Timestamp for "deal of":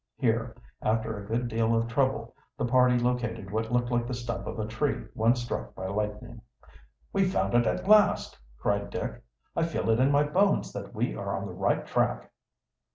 1.47-1.87